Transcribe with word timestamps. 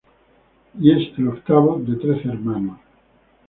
Y 0.79 0.89
es 0.93 1.15
el 1.19 1.27
octavo 1.27 1.77
de 1.85 1.95
trece 1.97 2.27
hermanos. 2.27 2.79